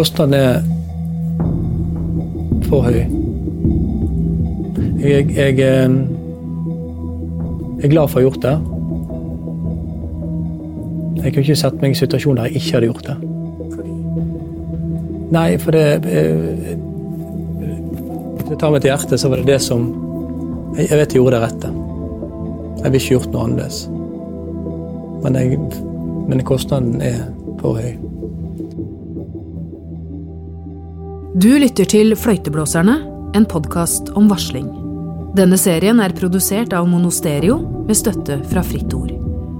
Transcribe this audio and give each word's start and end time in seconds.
kostnaden 0.00 0.34
er 0.34 0.62
for 2.70 2.86
høy. 2.86 3.02
Jeg, 5.00 5.26
jeg, 5.36 5.58
jeg 5.58 5.90
er 7.84 7.92
glad 7.92 8.08
for 8.08 8.16
å 8.16 8.20
ha 8.20 8.24
gjort 8.24 8.44
det. 8.46 8.54
Jeg 11.20 11.34
kunne 11.34 11.44
ikke 11.44 11.58
sett 11.60 11.76
meg 11.82 11.90
i 11.90 11.92
en 11.92 12.00
situasjon 12.00 12.40
der 12.40 12.48
jeg 12.48 12.62
ikke 12.62 12.74
hadde 12.78 12.88
gjort 12.88 13.10
det. 13.10 13.16
Nei, 15.30 15.50
for 15.62 15.70
det 15.76 15.84
Hvis 18.40 18.48
jeg 18.48 18.58
tar 18.58 18.72
meg 18.72 18.80
til 18.80 18.90
hjertet, 18.90 19.20
så 19.20 19.28
var 19.30 19.36
det 19.42 19.52
det 19.52 19.60
som 19.62 19.80
Jeg, 20.78 20.88
jeg 20.88 20.96
vet 20.96 21.12
jeg 21.12 21.20
gjorde 21.20 21.36
det 21.36 21.42
rette. 21.44 21.68
Jeg 22.80 22.88
ville 22.88 23.02
ikke 23.02 23.16
gjort 23.18 23.32
noe 23.34 23.44
annerledes. 23.44 23.78
Men, 25.20 25.36
jeg, 25.36 25.60
men 26.30 26.48
kostnaden 26.48 27.02
er 27.04 27.18
for 27.60 27.76
høy. 27.76 28.09
Du 31.30 31.52
lytter 31.62 31.86
til 31.86 32.10
Fløyteblåserne, 32.18 32.96
en 33.38 33.44
podkast 33.46 34.08
om 34.18 34.26
varsling. 34.26 34.64
Denne 35.38 35.54
serien 35.62 36.00
er 36.02 36.10
produsert 36.18 36.72
av 36.74 36.88
Monosterio 36.90 37.60
med 37.86 37.94
støtte 37.94 38.40
fra 38.50 38.64
Fritt 38.66 38.90
Ord. 38.98 39.12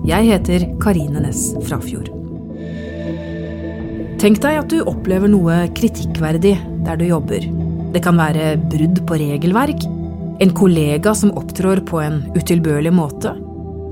Jeg 0.02 0.27
heter 0.33 0.65
Karine 0.83 1.23
Næss 1.23 1.52
Frafjord. 1.69 2.10
Tenk 4.19 4.43
deg 4.43 4.59
at 4.65 4.74
du 4.74 4.83
opplever 4.83 5.30
noe 5.30 5.62
kritikkverdig 5.79 6.56
der 6.88 6.98
du 6.98 7.06
jobber. 7.06 7.46
Det 7.95 8.02
kan 8.02 8.18
være 8.18 8.57
brudd 8.66 9.05
på 9.07 9.23
regelverk, 9.23 9.87
en 10.43 10.59
kollega 10.59 11.15
som 11.15 11.37
opptrår 11.38 11.87
på 11.87 12.02
en 12.02 12.24
utilbørlig 12.34 12.96
måte, 12.98 13.37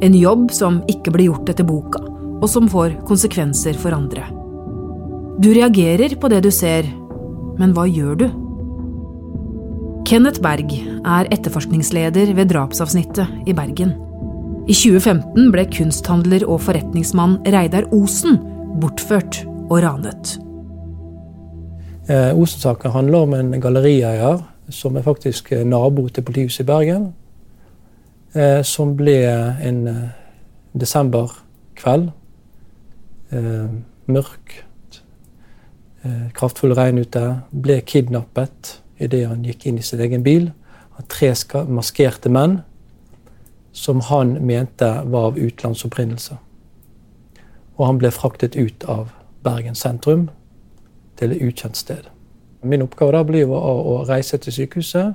en 0.03 0.19
jobb 0.19 0.51
som 0.51 0.83
ikke 0.91 1.15
blir 1.15 1.31
gjort 1.31 1.55
etter 1.55 1.71
boka, 1.71 2.03
og 2.43 2.51
som 2.51 2.67
får 2.67 3.05
konsekvenser 3.07 3.79
for 3.79 3.95
andre. 3.95 4.27
Du 5.39 5.53
reagerer 5.55 6.19
på 6.19 6.27
det 6.33 6.43
du 6.43 6.51
ser, 6.51 6.89
men 7.59 7.75
hva 7.77 7.87
gjør 7.91 8.19
du? 8.23 8.27
Kenneth 10.09 10.41
Berg 10.41 10.73
er 11.05 11.29
etterforskningsleder 11.35 12.33
ved 12.37 12.53
drapsavsnittet 12.53 13.51
i 13.51 13.55
Bergen. 13.57 13.93
I 14.69 14.77
2015 14.77 15.51
ble 15.53 15.65
kunsthandler 15.73 16.45
og 16.49 16.63
forretningsmann 16.65 17.39
Reidar 17.49 17.89
Osen 17.93 18.39
bortført 18.81 19.43
og 19.69 19.83
ranet. 19.85 20.39
Eh, 22.09 22.33
Osen-saken 22.33 22.93
handler 22.95 23.27
om 23.27 23.35
en 23.37 23.61
gallerieier 23.61 24.41
som 24.73 24.97
er 24.97 25.05
faktisk 25.05 25.53
nabo 25.65 26.09
til 26.09 26.25
politihuset 26.25 26.65
i 26.65 26.69
Bergen. 26.69 27.11
Eh, 28.37 28.63
som 28.63 28.95
ble 28.97 29.19
en 29.65 29.87
eh, 29.89 30.09
desemberkveld, 30.77 32.11
eh, 33.33 33.69
mørk, 34.07 34.57
eh, 34.57 34.68
kraftfull 36.35 36.75
regn 36.79 37.01
ute, 37.03 37.25
ble 37.51 37.81
kidnappet 37.83 38.79
idet 39.03 39.27
han 39.29 39.45
gikk 39.47 39.67
inn 39.67 39.79
i 39.79 39.85
sin 39.87 40.03
egen 40.03 40.25
bil 40.27 40.51
av 40.99 41.07
tre 41.11 41.33
maskerte 41.69 42.31
menn 42.33 42.61
som 43.73 44.01
han 44.01 44.39
mente 44.47 44.89
var 45.05 45.33
av 45.33 45.39
utenlandsopprinnelse. 45.39 46.39
Og 47.79 47.87
han 47.87 47.99
ble 47.99 48.11
fraktet 48.11 48.57
ut 48.57 48.85
av 48.91 49.13
Bergen 49.47 49.79
sentrum 49.79 50.29
til 51.19 51.35
et 51.35 51.43
ukjent 51.43 51.79
sted. 51.79 52.09
Min 52.63 52.83
oppgave 52.83 53.15
da 53.15 53.23
blir 53.27 53.51
å 53.55 54.03
reise 54.09 54.39
til 54.43 54.55
sykehuset 54.55 55.15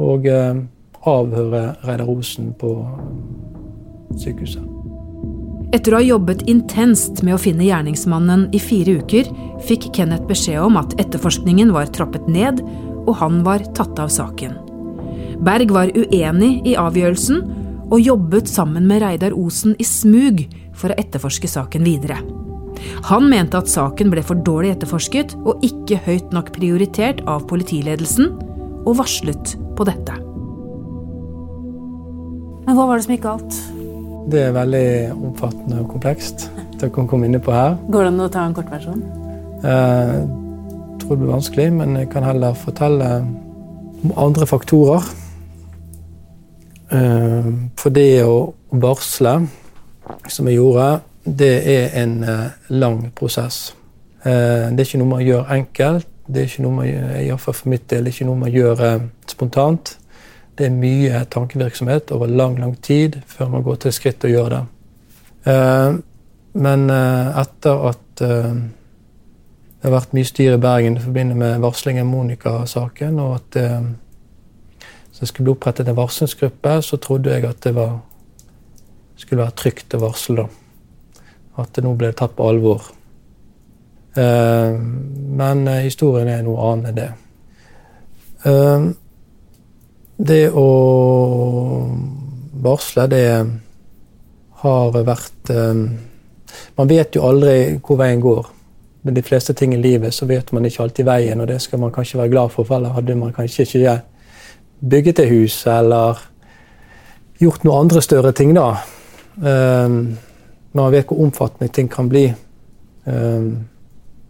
og 0.00 0.26
eh, 0.26 0.64
avhøre 1.04 1.66
Reidar 1.84 2.08
Osen 2.08 2.54
på 2.58 2.72
sykehuset. 4.16 4.83
Etter 5.74 5.90
å 5.90 5.98
ha 5.98 6.06
jobbet 6.06 6.44
intenst 6.46 7.24
med 7.26 7.34
å 7.34 7.40
finne 7.40 7.64
gjerningsmannen 7.66 8.46
i 8.54 8.60
fire 8.62 9.00
uker, 9.00 9.26
fikk 9.66 9.88
Kenneth 9.96 10.28
beskjed 10.28 10.62
om 10.62 10.78
at 10.78 10.94
etterforskningen 11.02 11.72
var 11.74 11.90
trappet 11.90 12.28
ned, 12.30 12.62
og 13.04 13.16
han 13.18 13.40
var 13.46 13.64
tatt 13.74 13.98
av 13.98 14.12
saken. 14.14 14.54
Berg 15.42 15.74
var 15.74 15.90
uenig 15.98 16.52
i 16.70 16.76
avgjørelsen 16.78 17.42
og 17.90 17.98
jobbet 17.98 18.48
sammen 18.48 18.86
med 18.86 19.02
Reidar 19.02 19.34
Osen 19.34 19.74
i 19.82 19.86
smug 19.88 20.44
for 20.78 20.94
å 20.94 20.98
etterforske 21.00 21.50
saken 21.50 21.82
videre. 21.86 22.20
Han 23.10 23.26
mente 23.32 23.58
at 23.58 23.70
saken 23.70 24.14
ble 24.14 24.22
for 24.22 24.38
dårlig 24.46 24.76
etterforsket 24.76 25.34
og 25.42 25.62
ikke 25.66 25.98
høyt 26.06 26.30
nok 26.34 26.54
prioritert 26.54 27.22
av 27.26 27.48
politiledelsen, 27.50 28.30
og 28.84 28.98
varslet 29.00 29.56
på 29.74 29.86
dette. 29.88 30.20
Men 32.64 32.76
hva 32.76 32.86
var 32.86 33.00
det 33.00 33.06
som 33.08 33.16
gikk 33.16 33.26
galt? 33.26 33.64
Det 34.30 34.40
er 34.40 34.54
veldig 34.56 34.86
omfattende 35.12 35.82
og 35.82 35.90
komplekst. 35.92 36.46
Det 36.80 36.88
kan 36.94 37.08
komme 37.08 37.28
inn 37.28 37.36
på 37.40 37.52
her. 37.52 37.76
Går 37.92 38.06
det 38.06 38.12
an 38.12 38.22
å 38.24 38.30
ta 38.32 38.44
en 38.48 38.54
kortversjon? 38.56 39.02
Eh, 39.60 40.14
jeg 40.14 41.00
tror 41.02 41.10
det 41.10 41.20
blir 41.20 41.34
vanskelig, 41.34 41.66
men 41.76 41.98
jeg 42.00 42.08
kan 42.12 42.24
heller 42.24 42.56
fortelle 42.56 43.10
om 44.04 44.14
andre 44.16 44.48
faktorer. 44.48 45.04
Eh, 46.92 47.50
for 47.76 47.92
det 47.92 48.24
å 48.24 48.54
varsle, 48.70 49.34
som 50.28 50.48
jeg 50.48 50.60
gjorde, 50.60 50.88
det 51.24 51.54
er 51.74 51.96
en 52.02 52.16
eh, 52.24 52.46
lang 52.68 53.10
prosess. 53.16 53.74
Eh, 54.24 54.70
det 54.72 54.80
er 54.80 54.88
ikke 54.88 55.02
noe 55.02 55.14
man 55.16 55.24
gjør 55.24 55.52
enkelt. 55.58 56.08
Det 56.24 56.40
er 56.40 56.48
ikke 56.48 56.64
noe 56.64 56.78
man, 56.78 56.88
iallfall 57.20 57.56
for 57.56 57.72
mitt 57.72 57.84
del, 57.92 58.08
ikke 58.08 58.24
noe 58.24 58.40
man 58.40 58.52
gjør 58.52 58.80
spontant. 59.28 59.98
Det 60.54 60.68
er 60.68 60.74
mye 60.74 61.24
tankevirksomhet 61.30 62.12
over 62.14 62.30
lang, 62.30 62.58
lang 62.60 62.76
tid 62.82 63.18
før 63.26 63.48
man 63.56 63.64
går 63.66 63.80
til 63.82 63.94
skritt 63.96 64.24
og 64.24 64.30
gjør 64.30 64.52
det. 64.52 64.60
Men 66.54 66.84
etter 66.90 67.80
at 67.90 68.22
det 68.22 69.88
har 69.88 69.96
vært 69.96 70.14
mye 70.14 70.28
styr 70.28 70.54
i 70.54 70.60
Bergen 70.62 70.96
i 70.96 71.02
forbindelse 71.02 71.40
med 71.40 71.64
varslingen 71.64 72.06
Monica-saken, 72.06 73.18
og 73.18 73.34
at 73.40 73.58
så 75.14 75.20
det 75.20 75.28
skulle 75.28 75.44
bli 75.44 75.52
opprettet 75.54 75.88
en 75.88 75.94
varslingsgruppe, 75.96 76.82
så 76.82 76.96
trodde 76.98 77.30
jeg 77.30 77.44
at 77.46 77.60
det 77.62 77.70
var, 77.76 78.00
skulle 79.16 79.44
være 79.44 79.54
trygt 79.54 79.94
å 79.94 80.00
varsle. 80.02 80.42
da. 80.42 81.22
At 81.62 81.70
det 81.76 81.84
nå 81.84 81.92
ble 81.94 82.10
tatt 82.18 82.34
på 82.34 82.48
alvor. 82.50 82.88
Eh, 84.18 84.74
men 85.38 85.68
eh, 85.70 85.84
historien 85.86 86.32
er 86.32 86.42
noe 86.42 86.66
annet 86.72 86.90
enn 86.90 86.98
det. 86.98 87.12
Eh, 90.24 90.28
det 90.28 90.50
å 90.50 90.68
varsle, 92.62 93.06
det 93.08 93.46
har 94.64 94.92
vært 94.92 95.50
eh, 95.50 95.74
Man 96.76 96.88
vet 96.88 97.14
jo 97.14 97.24
aldri 97.26 97.80
hvor 97.82 97.98
veien 97.98 98.20
går. 98.20 98.46
Med 99.02 99.14
de 99.14 99.22
fleste 99.22 99.54
ting 99.54 99.74
i 99.74 99.80
livet 99.80 100.14
så 100.14 100.26
vet 100.26 100.52
man 100.52 100.64
ikke 100.64 100.82
alltid 100.82 101.04
veien, 101.04 101.40
og 101.40 101.48
det 101.48 101.60
skal 101.60 101.80
man 101.80 101.92
kanskje 101.92 102.18
være 102.18 102.30
glad 102.30 102.50
for, 102.50 102.64
for 102.64 102.76
eller 102.76 102.94
hadde 102.94 103.16
man 103.18 103.34
kanskje 103.34 103.66
ikke 103.66 104.00
bygget 104.80 105.18
et 105.18 105.28
hus 105.28 105.66
eller 105.66 106.18
gjort 107.40 107.64
noen 107.64 107.84
andre 107.84 108.00
større 108.02 108.32
ting, 108.32 108.54
da. 108.54 108.78
Um, 109.36 110.16
man 110.72 110.92
vet 110.92 111.06
hvor 111.10 111.20
omfattende 111.26 111.68
ting 111.74 111.90
kan 111.90 112.08
bli. 112.08 112.28
Um, 113.04 113.66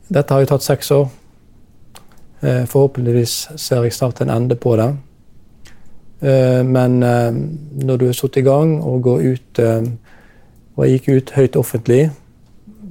dette 0.08 0.34
har 0.34 0.42
jo 0.42 0.50
tatt 0.54 0.64
seks 0.64 0.90
år. 0.96 1.08
Forhåpentligvis 2.42 3.36
ser 3.56 3.84
jeg 3.84 3.94
snart 3.94 4.20
en 4.20 4.32
ende 4.32 4.56
på 4.60 4.74
det. 4.80 4.90
Uh, 6.24 6.62
men 6.64 7.02
uh, 7.02 7.30
når 7.84 8.00
du 8.00 8.08
er 8.08 8.16
satt 8.16 8.38
i 8.40 8.44
gang 8.46 8.78
og 8.80 9.02
går 9.04 9.24
ut 9.34 9.58
Og 10.74 10.86
jeg 10.86 10.98
gikk 10.98 11.08
ut 11.08 11.32
høyt 11.36 11.56
offentlig 11.56 12.04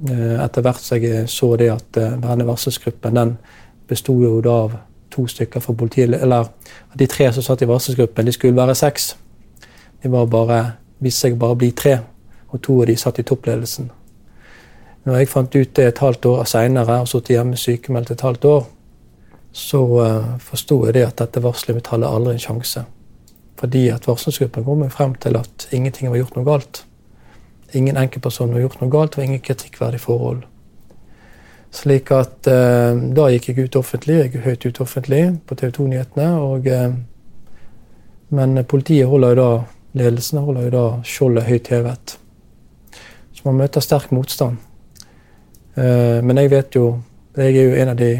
etter 0.04 0.64
hvert 0.64 0.80
som 0.80 1.00
jeg 1.00 1.28
så 1.32 1.46
det 1.56 1.66
at 1.72 1.96
denne 1.96 2.44
varselsgruppen 2.44 3.16
den 3.16 3.30
besto 3.88 4.14
jo 4.20 4.38
da 4.44 4.54
av 4.66 4.74
to 5.14 5.26
stykker 5.26 5.60
fra 5.60 5.72
politiet, 5.72 6.22
eller 6.22 6.48
De 6.98 7.06
tre 7.06 7.32
som 7.32 7.42
satt 7.42 7.62
i 7.62 7.68
varselsgruppen, 7.68 8.26
de 8.26 8.32
skulle 8.32 8.56
være 8.56 8.74
seks. 8.74 9.16
De 10.02 10.10
var 10.10 10.26
bare, 10.26 10.58
viste 10.98 11.26
seg 11.26 11.38
bare 11.38 11.56
å 11.56 11.58
bli 11.58 11.70
tre, 11.72 11.98
og 12.50 12.62
to 12.62 12.80
av 12.80 12.86
de 12.86 12.96
satt 12.96 13.18
i 13.18 13.26
toppledelsen. 13.26 13.90
Når 15.04 15.18
jeg 15.18 15.28
fant 15.28 15.56
ut 15.56 15.74
det 15.76 15.86
et 15.86 15.98
halvt 15.98 16.26
år 16.26 16.44
seinere 16.48 17.00
og 17.02 17.08
sittet 17.08 17.34
hjemme 17.34 17.56
sykemeldt 17.56 18.10
et 18.10 18.24
halvt 18.24 18.44
år, 18.44 18.62
så 19.52 19.80
uh, 19.84 20.36
forsto 20.40 20.80
jeg 20.86 20.94
det 20.94 21.06
at 21.06 21.18
dette 21.18 21.42
varselet 21.42 21.76
mitt 21.76 21.90
hadde 21.92 22.10
aldri 22.10 22.34
en 22.34 22.44
sjanse. 22.46 22.84
Fordi 23.64 23.86
at 23.88 24.04
varslingsgruppen 24.04 24.64
kom 24.64 24.82
frem 24.92 25.14
til 25.16 25.38
at 25.40 25.68
ingenting 25.72 26.10
var 26.12 26.18
gjort 26.20 26.34
noe 26.36 26.44
galt. 26.44 26.82
Ingen 27.72 27.96
enkeltperson 27.96 28.52
var 28.52 28.60
gjort 28.60 28.82
noe 28.82 28.92
galt, 28.92 29.16
og 29.16 29.24
ingen 29.24 29.40
kritikkverdige 29.40 30.04
forhold. 30.04 30.42
Slik 31.72 32.12
at 32.12 32.44
eh, 32.46 32.92
Da 33.16 33.30
gikk 33.32 33.48
jeg 33.48 33.64
ut 33.64 33.78
offentlig, 33.80 34.18
jeg 34.18 34.34
gikk 34.34 34.44
høyt 34.44 34.66
ut 34.68 34.82
offentlig 34.84 35.22
på 35.48 35.56
TV 35.56 35.72
2-nyhetene. 35.78 36.28
Eh, 36.74 36.92
men 38.36 38.60
politiet 38.68 39.08
holder 39.08 39.32
jo 39.32 39.40
da 39.40 39.48
ledelsen 39.96 40.44
holder 40.44 40.68
jo 40.68 40.76
da 40.76 40.84
skjoldet 41.08 41.48
høyt 41.48 41.72
hevet. 41.72 42.18
Så 43.32 43.48
man 43.48 43.62
møter 43.64 43.80
sterk 43.80 44.12
motstand. 44.12 44.60
Eh, 45.80 46.20
men 46.20 46.36
jeg 46.36 46.52
vet 46.52 46.76
jo 46.76 47.00
Jeg 47.34 47.56
er 47.56 47.64
jo 47.64 47.80
en 47.82 47.88
av 47.88 47.96
de 47.96 48.12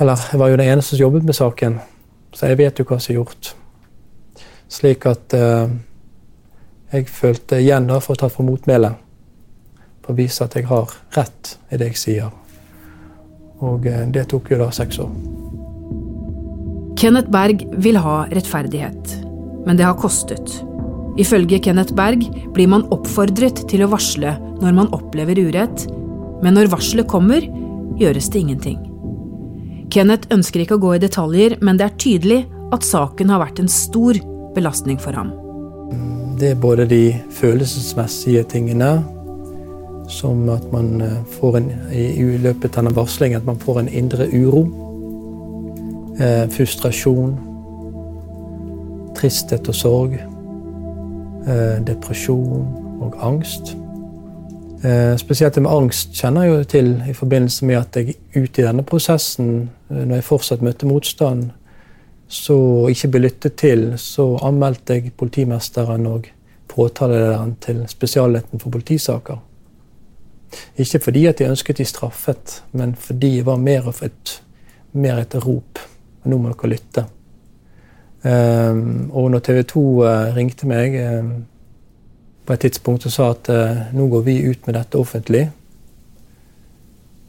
Eller 0.00 0.28
jeg 0.30 0.38
var 0.38 0.48
jo 0.48 0.56
den 0.56 0.70
eneste 0.70 0.94
som 0.94 1.02
jobbet 1.02 1.24
med 1.24 1.34
saken, 1.34 1.80
så 2.34 2.50
jeg 2.50 2.60
vet 2.60 2.78
jo 2.78 2.86
hva 2.88 2.98
som 3.00 3.12
er 3.14 3.18
gjort. 3.20 3.52
Slik 4.70 5.06
at 5.10 5.34
eh, 5.34 5.72
jeg 6.94 7.08
følte 7.10 7.60
igjen 7.62 7.88
da 7.90 7.98
for 8.02 8.14
å 8.14 8.22
ta 8.24 8.30
for 8.32 8.46
motmæle 8.46 8.94
for 10.00 10.14
å 10.14 10.18
vise 10.18 10.44
at 10.44 10.56
jeg 10.58 10.66
har 10.70 10.90
rett 11.16 11.56
i 11.70 11.78
det 11.78 11.92
jeg 11.92 12.00
sier. 12.00 12.32
Og 13.60 13.86
eh, 13.86 14.06
det 14.14 14.28
tok 14.32 14.52
jo 14.52 14.60
da 14.62 14.70
seks 14.74 15.00
år. 15.02 15.12
Kenneth 17.00 17.30
Berg 17.32 17.64
vil 17.80 17.96
ha 18.00 18.24
rettferdighet, 18.28 19.14
men 19.66 19.78
det 19.78 19.86
har 19.86 19.96
kostet. 20.00 20.58
Ifølge 21.20 21.60
Kenneth 21.62 21.94
Berg 21.96 22.26
blir 22.54 22.68
man 22.70 22.86
oppfordret 22.94 23.64
til 23.70 23.84
å 23.84 23.90
varsle 23.92 24.36
når 24.60 24.76
man 24.76 24.92
opplever 24.96 25.40
urett, 25.40 25.86
men 26.44 26.56
når 26.56 26.70
varselet 26.72 27.08
kommer, 27.10 27.44
gjøres 28.00 28.30
det 28.32 28.44
ingenting. 28.44 28.89
Kenneth 29.90 30.30
ønsker 30.30 30.62
ikke 30.62 30.76
å 30.78 30.82
gå 30.82 30.94
i 30.94 31.02
detaljer, 31.02 31.56
men 31.66 31.78
det 31.78 31.88
er 31.88 31.96
tydelig 31.98 32.40
at 32.70 32.86
saken 32.86 33.30
har 33.32 33.42
vært 33.42 33.58
en 33.62 33.70
stor 33.70 34.18
belastning 34.54 35.00
for 35.02 35.16
ham. 35.18 35.32
Det 36.38 36.52
er 36.54 36.60
både 36.62 36.86
de 36.88 37.02
følelsesmessige 37.36 38.44
tingene, 38.52 39.00
som 40.10 40.46
at 40.50 40.64
man 40.72 41.02
eh, 41.04 41.18
får 41.38 41.58
en, 41.58 41.68
i 41.94 42.22
løpet 42.42 42.78
av 42.78 42.94
varslingen 42.96 43.42
at 43.42 43.46
man 43.46 43.58
får 43.62 43.82
en 43.82 43.90
indre 44.00 44.26
uro. 44.30 44.62
Eh, 46.20 46.46
frustrasjon. 46.54 47.34
Tristhet 49.18 49.68
og 49.70 49.76
sorg. 49.76 50.16
Eh, 51.50 51.76
depresjon 51.86 52.66
og 53.02 53.18
angst. 53.26 53.74
Eh, 54.82 55.16
spesielt 55.16 55.54
det 55.54 55.60
med 55.60 55.72
angst 55.72 56.14
kjenner 56.16 56.46
jeg 56.46 56.52
jo 56.52 56.64
til 56.72 56.86
i 57.10 57.12
forbindelse 57.12 57.66
med 57.68 57.76
at 57.76 57.96
jeg 57.98 58.14
ute 58.32 58.62
i 58.62 58.64
denne 58.64 58.84
prosessen, 58.86 59.68
eh, 59.90 60.04
når 60.06 60.14
jeg 60.14 60.24
fortsatt 60.24 60.62
møtte 60.64 60.88
motstand, 60.88 61.50
så 62.28 62.56
ikke 62.88 63.10
ble 63.12 63.20
lyttet 63.26 63.58
til, 63.60 63.98
så 64.00 64.38
anmeldte 64.46 64.96
jeg 64.96 65.12
politimesteren 65.18 66.06
og 66.06 66.30
påtalelederen 66.70 67.56
til 67.60 67.84
Spesialenheten 67.88 68.60
for 68.62 68.70
politisaker. 68.70 69.42
Ikke 70.78 70.98
fordi 70.98 71.26
at 71.26 71.40
jeg 71.40 71.50
ønsket 71.50 71.78
de 71.78 71.84
straffet, 71.84 72.62
men 72.72 72.94
fordi 72.94 73.36
jeg 73.36 73.46
var 73.46 73.56
mer, 73.56 73.90
et, 74.02 74.42
mer 74.92 75.18
et 75.18 75.34
rop. 75.34 75.78
Nå 76.24 76.38
må 76.38 76.54
dere 76.54 76.70
lytte. 76.70 77.04
Um, 78.22 79.10
og 79.12 79.30
når 79.30 79.38
TV 79.38 79.62
2 79.64 79.82
uh, 80.04 80.08
ringte 80.36 80.66
meg 80.68 80.96
på 82.46 82.52
et 82.52 82.60
tidspunkt 82.66 83.06
og 83.06 83.12
sa 83.14 83.30
at 83.34 83.48
eh, 83.52 83.80
nå 83.96 84.08
går 84.10 84.26
vi 84.26 84.36
ut 84.50 84.66
med 84.66 84.76
dette 84.78 84.98
offentlig, 84.98 85.48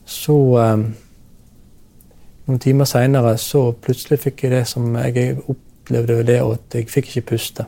så 0.05 0.37
eh, 0.63 0.83
Noen 2.49 2.59
timer 2.59 2.87
seinere 2.89 3.35
så 3.39 3.69
plutselig 3.79 4.17
fikk 4.19 4.41
jeg 4.43 4.51
det 4.51 4.63
som 4.67 4.95
jeg 4.97 5.37
opplevde 5.39 6.17
det, 6.27 6.39
at 6.41 6.75
jeg 6.75 6.89
fikk 6.89 7.11
ikke 7.11 7.29
puste. 7.29 7.63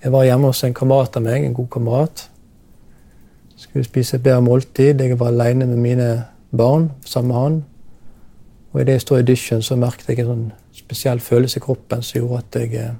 Jeg 0.00 0.12
var 0.14 0.24
hjemme 0.24 0.48
hos 0.48 0.62
en 0.64 0.76
kamerat 0.78 1.18
av 1.18 1.24
meg, 1.26 1.44
en 1.44 1.56
god 1.58 1.68
kamerat. 1.74 2.22
Skulle 3.60 3.84
spise 3.84 4.16
et 4.16 4.24
bedre 4.24 4.40
måltid. 4.46 5.02
Jeg 5.02 5.18
var 5.20 5.34
aleine 5.34 5.66
med 5.68 5.82
mine 5.82 6.08
barn 6.56 6.92
sammen 7.04 7.28
med 7.28 7.40
han. 7.40 7.60
Og 8.72 8.80
idet 8.80 8.96
jeg 8.96 9.04
står 9.04 9.18
i 9.18 9.28
dusjen, 9.34 9.62
så 9.62 9.76
merket 9.76 10.08
jeg 10.08 10.22
en 10.22 10.32
sånn 10.32 10.48
spesiell 10.72 11.20
følelse 11.20 11.60
i 11.60 11.66
kroppen 11.66 12.06
som 12.06 12.22
gjorde 12.22 12.40
at 12.40 12.60
jeg 12.62 12.80
eh, 12.80 12.98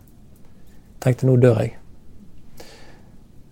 tenkte 1.00 1.30
nå 1.30 1.38
dør 1.40 1.62
jeg. 1.64 1.79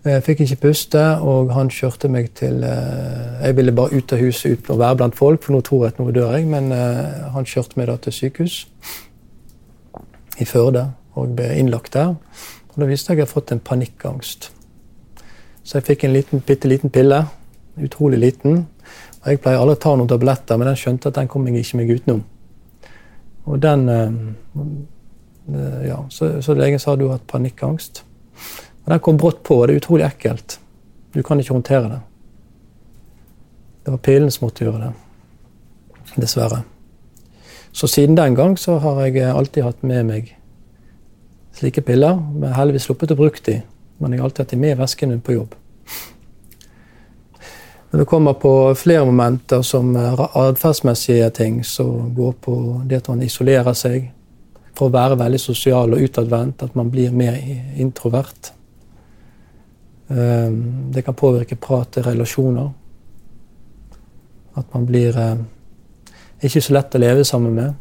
Jeg 0.07 0.23
fikk 0.23 0.41
ikke 0.45 0.61
puste, 0.63 1.01
og 1.27 1.51
han 1.57 1.71
kjørte 1.75 2.09
meg 2.09 2.31
til 2.39 2.63
eh, 2.63 3.41
Jeg 3.43 3.57
ville 3.57 3.75
bare 3.75 3.99
ut 3.99 4.13
av 4.15 4.21
huset 4.23 4.55
uten 4.55 4.77
å 4.77 4.79
være 4.79 4.97
blant 5.01 5.17
folk, 5.19 5.43
for 5.43 5.57
nå 5.57 5.61
tror 5.67 5.85
jeg 5.85 5.95
at 5.95 5.99
nå 5.99 6.07
dør 6.15 6.37
jeg. 6.37 6.47
Men 6.47 6.71
eh, 6.73 7.27
han 7.35 7.49
kjørte 7.49 7.81
meg 7.81 7.89
da 7.91 7.97
til 8.05 8.15
sykehus 8.15 8.61
i 10.39 10.47
Førde 10.47 10.85
og 11.19 11.35
ble 11.35 11.51
innlagt 11.59 11.97
der. 11.99 12.15
Og 12.15 12.79
Da 12.79 12.87
viste 12.87 13.11
jeg 13.11 13.19
at 13.19 13.19
jeg 13.19 13.27
hadde 13.27 13.35
fått 13.35 13.53
en 13.57 13.65
panikkangst. 13.65 14.53
Så 15.67 15.81
jeg 15.81 15.89
fikk 15.91 16.07
en 16.07 16.15
liten, 16.15 16.45
bitte 16.47 16.71
liten 16.71 16.95
pille. 16.95 17.25
Utrolig 17.83 18.23
liten. 18.23 18.69
Og 19.19 19.27
Jeg 19.33 19.43
pleier 19.43 19.59
aldri 19.59 19.81
å 19.81 19.83
ta 19.83 19.97
noen 19.97 20.09
tabletter, 20.09 20.57
men 20.57 20.71
den 20.71 20.79
skjønte 20.79 21.11
at 21.11 21.19
den 21.19 21.29
kom 21.29 21.49
jeg 21.51 21.65
ikke 21.65 21.83
meg 21.83 21.91
utenom. 21.97 22.23
Og 23.51 23.59
den 23.63 23.89
Ja, 25.89 26.03
så, 26.13 26.43
så 26.45 26.55
legen 26.55 26.79
sa 26.79 26.95
du 26.95 27.07
har 27.09 27.17
hatt 27.17 27.27
panikkangst. 27.27 28.05
Og 28.89 28.93
Den 28.95 29.01
kom 29.05 29.19
brått 29.21 29.43
på, 29.45 29.59
og 29.61 29.67
det 29.69 29.75
er 29.75 29.83
utrolig 29.83 30.05
ekkelt. 30.07 30.55
Du 31.13 31.21
kan 31.23 31.37
ikke 31.41 31.53
håndtere 31.53 31.91
det. 31.91 31.99
Det 33.85 33.93
var 33.93 34.01
pillen 34.01 34.31
som 34.33 34.47
måtte 34.47 34.65
gjøre 34.65 34.87
det. 34.87 34.93
Dessverre. 36.17 36.63
Så 37.73 37.87
siden 37.87 38.17
den 38.17 38.35
gang 38.35 38.57
så 38.57 38.79
har 38.81 39.03
jeg 39.05 39.29
alltid 39.29 39.67
hatt 39.67 39.85
med 39.85 40.09
meg 40.09 40.33
slike 41.53 41.85
piller. 41.85 42.17
Men 42.17 42.57
heldigvis 42.57 42.89
sluppet 42.89 43.13
å 43.13 43.21
bruke 43.21 43.45
de, 43.45 43.61
men 44.01 44.17
jeg 44.17 44.23
har 44.23 44.31
alltid 44.31 44.47
hatt 44.47 44.57
de 44.57 44.61
med 44.65 44.73
i 44.73 44.81
vesken 44.81 45.13
min 45.13 45.21
på 45.21 45.37
jobb. 45.37 45.55
Når 47.91 48.01
det 48.01 48.09
kommer 48.09 48.41
på 48.41 48.75
flere 48.75 49.05
momenter 49.05 49.61
som 49.63 49.93
atferdsmessige 50.01 51.29
ting, 51.37 51.61
som 51.65 52.15
går 52.17 52.39
på 52.41 52.55
det 52.89 53.03
at 53.03 53.13
man 53.13 53.21
isolerer 53.25 53.77
seg 53.77 54.15
for 54.73 54.89
å 54.89 54.97
være 54.97 55.21
veldig 55.21 55.41
sosial 55.45 55.93
og 55.93 56.09
utadvendt, 56.09 56.65
at 56.65 56.77
man 56.77 56.89
blir 56.89 57.13
mer 57.13 57.37
introvert. 57.77 58.55
Ehm, 60.09 60.93
det 60.93 61.03
kan 61.03 61.15
påvirke 61.15 61.57
prat 61.57 61.89
til 61.93 62.03
relasjoner. 62.03 62.71
At 64.57 64.65
man 64.75 64.87
blir 64.87 65.19
eh, 65.19 65.37
ikke 66.43 66.63
så 66.65 66.73
lett 66.73 66.95
å 66.95 67.03
leve 67.03 67.25
sammen 67.25 67.55
med. 67.55 67.75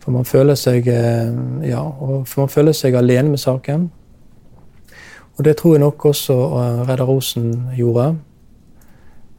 For 0.00 0.10
man 0.10 0.26
føler 0.26 0.58
seg 0.58 0.88
eh, 0.90 1.30
ja, 1.68 1.84
for 2.26 2.42
man 2.44 2.52
føler 2.52 2.74
seg 2.76 2.98
alene 2.98 3.30
med 3.30 3.40
saken. 3.40 3.90
Og 5.38 5.44
det 5.44 5.56
tror 5.56 5.76
jeg 5.76 5.84
nok 5.84 6.04
også 6.04 6.34
Reidar 6.88 7.06
Rosen 7.08 7.70
gjorde. 7.72 8.10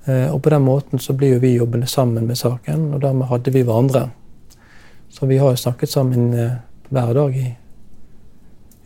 Og 0.07 0.39
på 0.42 0.50
den 0.50 0.63
måten 0.66 1.00
så 1.00 1.13
blir 1.13 1.36
jo 1.36 1.42
vi 1.44 1.51
jobbende 1.54 1.86
sammen 1.86 2.25
med 2.25 2.39
saken, 2.39 2.88
og 2.95 3.04
dermed 3.04 3.30
hadde 3.30 3.54
vi 3.54 3.62
hverandre. 3.62 4.07
Så 5.13 5.30
vi 5.30 5.38
har 5.38 5.54
jo 5.54 5.62
snakket 5.62 5.94
sammen 5.94 6.31
hver 6.89 7.13
dag 7.13 7.38
i, 7.38 7.45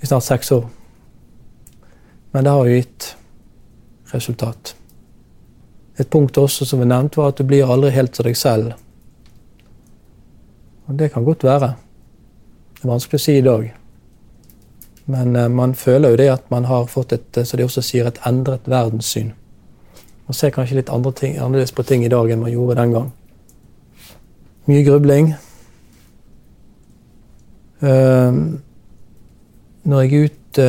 i 0.01 0.09
snart 0.09 0.27
seks 0.27 0.51
år. 0.57 0.68
Men 2.36 2.44
det 2.44 2.52
har 2.52 2.66
jo 2.68 2.76
gitt 2.76 3.06
resultat. 4.12 4.74
Et 5.96 6.10
punkt 6.10 6.36
også 6.38 6.66
som 6.68 6.82
vi 6.82 6.88
nevnte, 6.90 7.22
var 7.22 7.32
at 7.32 7.38
du 7.40 7.48
blir 7.48 7.70
aldri 7.72 7.94
helt 7.96 8.12
til 8.12 8.28
deg 8.28 8.36
selv. 8.36 8.74
Og 10.90 10.98
det 11.00 11.14
kan 11.14 11.24
godt 11.24 11.46
være. 11.48 11.70
Det 12.76 12.84
er 12.84 12.92
vanskelig 12.92 13.22
å 13.22 13.24
si 13.24 13.38
i 13.40 13.46
dag. 13.46 13.70
Men 15.16 15.32
uh, 15.32 15.48
man 15.48 15.78
føler 15.80 16.12
jo 16.12 16.20
det 16.20 16.28
at 16.34 16.52
man 16.52 16.68
har 16.68 16.92
fått 16.92 17.16
et 17.16 17.40
så 17.48 17.56
de 17.56 17.70
også 17.70 17.86
sier, 17.86 18.12
et 18.12 18.20
endret 18.28 18.68
verdenssyn. 18.68 19.32
Man 20.27 20.36
ser 20.36 20.51
kanskje 20.51 20.82
litt 20.82 20.92
andre 20.92 21.15
ting, 21.15 21.38
annerledes 21.39 21.72
på 21.72 21.88
ting 21.88 22.04
i 22.04 22.12
dag 22.12 22.36
enn 22.36 22.44
man 22.44 22.51
gjorde 22.51 22.82
den 22.82 22.98
gang. 22.98 23.12
Mye 24.68 24.84
grubling. 24.84 25.32
Uh, 27.80 28.60
når 29.88 30.04
jeg 30.04 30.12
er 30.12 30.27
ute 30.27 30.68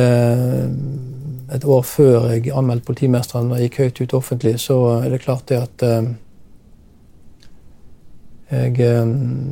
et 1.55 1.65
år 1.65 1.81
før 1.87 2.29
jeg 2.31 2.51
anmeldte 2.51 2.85
politimesteren 2.85 3.51
og 3.51 3.61
gikk 3.63 3.77
høyt 3.81 4.01
ut 4.01 4.15
offentlig, 4.17 4.57
så 4.59 4.77
er 4.97 5.09
det 5.13 5.21
klart 5.23 5.47
det 5.49 5.59
at 5.61 5.85
eh, 5.87 6.09
jeg, 8.51 8.79
eh, 8.79 9.07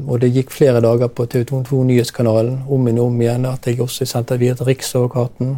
Og 0.07 0.21
det 0.21 0.33
gikk 0.33 0.51
flere 0.51 0.81
dager 0.81 1.07
på 1.07 1.25
TV 1.25 1.43
2 1.43 1.83
Nyhetskanalen 1.83 2.63
om 2.69 2.87
og 2.87 2.99
om 3.05 3.21
igjen 3.21 3.45
at 3.45 3.67
jeg 3.67 3.81
også 3.81 4.05
sendte 4.05 4.39
videre 4.39 4.55
til 4.55 4.65
Riksadvokaten. 4.65 5.55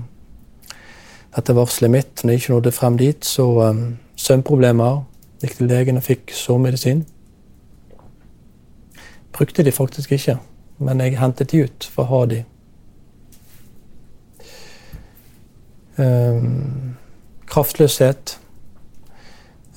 Dette 1.36 1.54
varselet 1.56 1.92
mitt, 1.92 2.24
når 2.24 2.32
jeg 2.32 2.40
ikke 2.40 2.54
nådde 2.54 2.72
frem 2.72 2.98
dit, 2.98 3.26
så 3.26 3.70
um, 3.70 3.98
søvnproblemer. 4.16 5.04
Gikk 5.42 5.58
til 5.58 5.68
legen 5.68 5.98
og 5.98 6.04
fikk 6.04 6.32
sovemedisin. 6.34 7.06
Brukte 9.38 9.64
de 9.64 9.72
faktisk 9.72 10.12
ikke, 10.12 10.40
men 10.80 11.02
jeg 11.02 11.20
hentet 11.20 11.52
de 11.52 11.64
ut 11.64 11.90
for 11.94 12.04
å 12.04 12.10
ha 12.10 12.26
de. 12.26 12.44
Kraftløshet. 17.48 18.38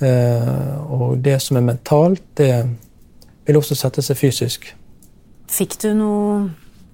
Eh, 0.00 0.92
og 0.92 1.18
det 1.18 1.42
som 1.42 1.56
er 1.56 1.60
mentalt, 1.64 2.22
det 2.36 2.54
vil 3.46 3.58
også 3.60 3.76
sette 3.76 4.02
seg 4.04 4.16
fysisk. 4.16 4.70
Fikk 5.50 5.76
du 5.82 5.90
noe 5.98 6.36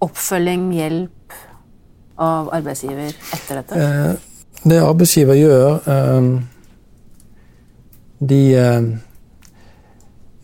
oppfølging, 0.02 0.73
hjelp 0.75 1.37
av 2.23 2.50
arbeidsgiver 2.56 3.12
etter 3.37 3.61
dette? 3.61 3.78
Eh, 3.78 4.66
det 4.66 4.80
arbeidsgiver 4.83 5.37
gjør 5.37 5.75
De 8.18 8.40
eh, 8.56 8.87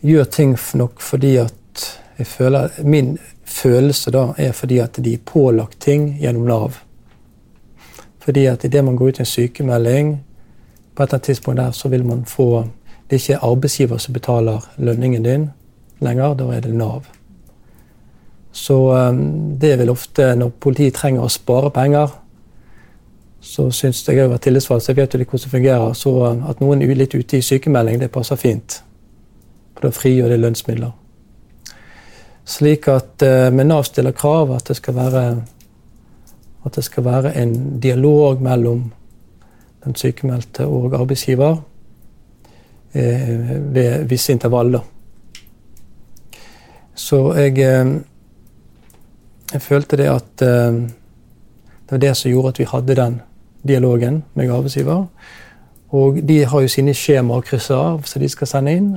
gjør 0.05 0.27
ting 0.31 0.53
nok 0.77 1.01
fordi 1.01 1.33
at 1.41 1.85
jeg 2.19 2.27
føler 2.29 2.77
Min 2.85 3.17
følelse 3.43 4.13
da 4.13 4.27
er 4.37 4.53
fordi 4.53 4.77
at 4.79 5.01
de 5.03 5.15
er 5.17 5.25
pålagt 5.25 5.79
ting 5.81 6.13
gjennom 6.21 6.45
Nav. 6.47 6.77
Fordi 8.23 8.45
at 8.45 8.63
idet 8.63 8.83
man 8.83 8.95
går 8.95 9.07
ut 9.07 9.19
i 9.19 9.21
en 9.21 9.25
sykemelding, 9.25 10.23
på 10.95 11.03
et 11.03 11.07
eller 11.07 11.15
annet 11.15 11.23
tidspunkt 11.23 11.57
der, 11.57 11.71
så 11.71 11.87
vil 11.87 12.05
man 12.05 12.25
få 12.25 12.67
Det 13.09 13.15
er 13.15 13.33
ikke 13.33 13.45
arbeidsgiver 13.45 13.97
som 13.97 14.13
betaler 14.13 14.59
lønningen 14.77 15.23
din 15.23 15.49
lenger, 16.01 16.33
da 16.33 16.43
er 16.43 16.59
det 16.59 16.73
Nav. 16.73 17.03
Så 18.51 18.73
um, 19.09 19.59
det 19.59 19.79
vil 19.79 19.89
ofte, 19.89 20.35
når 20.35 20.49
politiet 20.49 20.93
trenger 20.93 21.21
å 21.21 21.29
spare 21.29 21.69
penger, 21.69 22.07
så 23.41 23.71
syns 23.71 24.07
jeg 24.07 24.21
har 24.21 24.31
vært 24.31 24.41
tillitsvalgt, 24.41 24.85
så 24.85 24.91
jeg 24.91 24.97
vet 24.97 25.13
jo 25.13 25.19
hvordan 25.19 25.43
det 25.43 25.51
fungerer. 25.51 25.93
Så 25.93 26.09
um, 26.09 26.43
at 26.49 26.61
noen 26.61 26.81
er 26.81 26.95
litt 26.95 27.13
ute 27.13 27.37
i 27.37 27.41
sykemelding, 27.41 27.99
det 27.99 28.11
passer 28.11 28.39
fint. 28.39 28.79
For 29.75 29.87
da 29.87 29.93
frigjør 29.93 30.29
det 30.29 30.39
lønnsmidler. 30.39 30.91
Slik 32.45 32.87
at 32.87 33.21
med 33.21 33.51
Men 33.51 33.67
Nav 33.67 33.83
stiller 33.83 34.11
krav 34.11 34.51
at 34.51 34.67
det 34.67 34.75
skal 34.75 34.95
være 34.95 35.21
at 36.65 36.75
det 36.75 36.83
skal 36.83 37.05
være 37.05 37.35
en 37.41 37.79
dialog 37.79 38.41
mellom 38.41 38.91
den 39.83 39.95
sykemeldte 39.95 40.65
og 40.67 40.93
arbeidsgiver 40.99 41.57
eh, 42.93 43.73
ved 43.75 44.03
visse 44.03 44.33
intervaller. 44.33 44.79
Så 46.95 47.33
jeg, 47.33 47.57
eh, 47.59 47.95
jeg 49.53 49.61
følte 49.61 49.97
det 49.97 50.07
at 50.07 50.41
eh, 50.41 50.73
det 51.83 51.91
var 51.91 51.97
det 51.97 52.17
som 52.17 52.31
gjorde 52.31 52.47
at 52.47 52.59
vi 52.59 52.69
hadde 52.71 52.95
den 52.95 53.21
dialogen 53.67 54.23
med 54.33 54.49
arbeidsgiver. 54.49 55.05
Og 55.89 56.27
de 56.27 56.45
har 56.45 56.61
jo 56.61 56.67
sine 56.67 56.93
skjemaer 56.93 57.43
å 57.43 57.45
krysse 57.45 57.75
av 57.75 58.07
som 58.09 58.21
de 58.21 58.29
skal 58.29 58.47
sende 58.47 58.71
inn. 58.73 58.93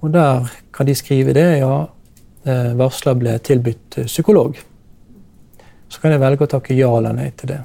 Og 0.00 0.12
der 0.12 0.50
kan 0.74 0.86
de 0.86 0.94
skrive 0.94 1.32
det. 1.32 1.46
Ja, 1.62 1.86
varsler 2.76 3.16
ble 3.18 3.38
tilbudt 3.38 3.96
psykolog. 4.06 4.58
Så 5.88 6.00
kan 6.02 6.14
jeg 6.14 6.20
velge 6.20 6.46
å 6.46 6.50
takke 6.50 6.74
ja 6.74 6.90
eller 6.98 7.14
nei 7.14 7.30
til 7.38 7.52
det. 7.54 7.60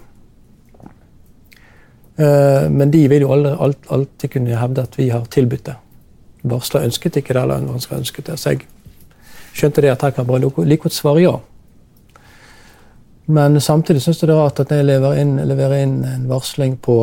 Eh, 2.22 2.70
men 2.70 2.92
de 2.92 3.06
vil 3.10 3.26
jo 3.26 3.32
aldri, 3.34 3.54
alltid 3.90 4.34
kunne 4.36 4.60
hevde 4.60 4.84
at 4.86 4.98
vi 5.00 5.10
har 5.10 5.26
tilbudt 5.32 5.66
det. 5.66 5.78
Varsler 6.52 6.86
ønsket 6.86 7.18
ikke 7.22 7.34
det, 7.34 7.42
eller 7.42 7.64
ønsket, 7.76 7.98
ønsket 7.98 8.30
det. 8.30 8.38
Så 8.40 8.54
jeg 8.54 8.68
skjønte 9.54 9.82
det 9.82 9.94
at 9.94 10.06
her 10.06 10.14
kan 10.16 10.28
bare 10.28 10.44
like 10.44 10.84
godt 10.84 10.94
svare 10.94 11.24
ja. 11.24 11.36
Men 13.32 13.62
samtidig 13.62 14.02
syns 14.02 14.22
jeg 14.22 14.28
det 14.28 14.36
er 14.36 14.42
rart 14.42 14.60
at 14.60 14.72
jeg 14.74 14.86
leverer 14.86 15.22
inn, 15.22 15.38
leverer 15.48 15.84
inn 15.86 16.02
en 16.06 16.30
varsling 16.30 16.76
på 16.82 16.98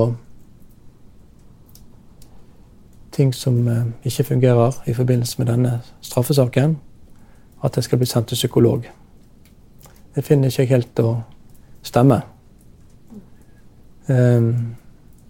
ting 3.19 3.33
som 3.35 3.63
eh, 3.69 3.87
ikke 4.07 4.25
fungerer 4.35 4.83
i 4.87 4.95
forbindelse 4.95 5.41
med 5.41 5.51
denne 5.51 5.79
straffesaken, 6.01 6.77
at 7.65 7.77
jeg 7.77 7.85
skal 7.85 7.99
bli 7.99 8.07
sendt 8.07 8.29
til 8.31 8.39
psykolog. 8.39 8.87
Det 10.19 10.25
finner 10.27 10.51
ikke 10.51 10.65
helt 10.73 10.99
å 10.99 11.13
stemme. 11.87 12.17
Um, 14.09 14.49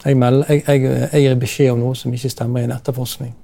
jeg, 0.00 0.16
melder, 0.16 0.46
jeg, 0.48 0.62
jeg, 0.64 0.84
jeg, 1.12 1.24
gir 1.26 1.34
beskjed 1.42 1.72
om 1.74 1.82
noe 1.82 1.98
som 1.98 2.14
ikke 2.16 2.30
stemmer 2.32 2.62
i 2.62 2.68
en 2.70 2.72
etterforskning. 2.72 3.34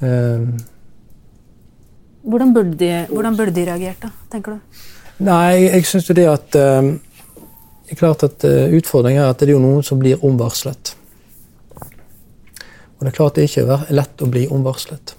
Um, 0.00 0.54
hvordan, 2.24 2.54
burde 2.56 2.72
de, 2.80 2.90
hvordan 3.10 3.36
burde 3.36 3.52
de 3.58 3.66
reagert, 3.68 4.00
da, 4.00 4.10
tenker 4.32 4.56
du? 4.56 4.80
Nei, 5.28 5.66
jeg, 5.66 5.84
syns 5.92 6.08
det 6.16 6.24
at 6.30 6.56
um, 6.56 6.94
det 7.84 7.98
er 7.98 8.00
klart 8.00 8.24
at 8.30 8.48
uh, 8.48 8.78
Utfordringen 8.80 9.26
er 9.26 9.34
at 9.34 9.44
det 9.44 9.50
er 9.50 9.58
jo 9.58 9.62
noen 9.66 9.84
som 9.84 10.00
blir 10.00 10.24
omvarslet. 10.24 10.96
Og 11.84 13.04
det 13.04 13.12
er 13.12 13.20
klart 13.20 13.36
det 13.36 13.50
ikke 13.50 13.68
er 13.76 13.90
lett 13.92 14.24
å 14.24 14.32
bli 14.32 14.48
omvarslet. 14.48 15.18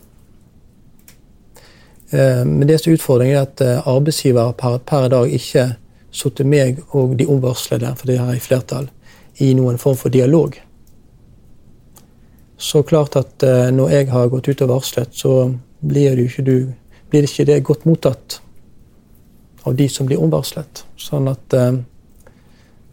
Uh, 2.12 2.44
men 2.48 2.68
det 2.68 2.82
som 2.82 2.91
er 2.91 3.00
utfordringen, 3.00 3.38
er 3.38 3.48
at 3.48 3.63
uh, 3.63 3.88
arbeidsgiver 3.96 4.51
per, 4.60 4.82
per 4.86 5.08
dag 5.12 5.32
ikke 5.32 5.70
satte 6.12 6.44
meg 6.44 6.82
og 6.91 7.15
de 7.20 7.27
omvarslede, 7.30 7.94
for 7.96 8.12
det 8.12 8.20
er 8.20 8.36
i 8.36 8.44
flertall, 8.44 8.89
i 9.39 9.53
noen 9.58 9.80
form 9.82 9.98
for 9.98 10.13
dialog. 10.13 10.58
Så 12.62 12.84
klart 12.84 13.15
at 13.18 13.44
eh, 13.44 13.72
når 13.74 13.89
jeg 13.89 14.10
har 14.12 14.30
gått 14.30 14.51
ut 14.51 14.62
og 14.62 14.74
varslet, 14.75 15.15
så 15.18 15.50
blir 15.82 16.15
det 16.15 16.27
ikke, 16.30 16.44
du, 16.46 16.58
blir 17.10 17.25
ikke 17.25 17.48
det 17.50 17.63
godt 17.65 17.88
mottatt 17.89 18.41
av 19.65 19.74
de 19.77 19.88
som 19.89 20.06
blir 20.06 20.22
omvarslet. 20.22 20.84
Sånn 21.00 21.32
at 21.32 21.56
eh, 21.58 21.80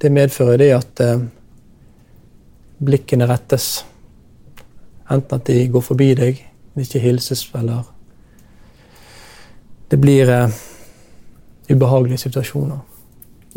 det 0.01 0.15
medfører 0.15 0.63
det 0.63 0.71
at 0.79 1.05
eh, 1.05 1.27
blikkene 2.79 3.29
rettes. 3.29 3.83
Enten 5.11 5.37
at 5.37 5.51
de 5.51 5.67
går 5.75 5.85
forbi 5.85 6.13
deg, 6.17 6.41
ikke 6.79 7.03
hilses, 7.03 7.45
eller 7.59 7.85
Det 9.91 9.97
blir 10.01 10.31
ubehagelige 11.69 12.19
situasjoner. 12.19 12.79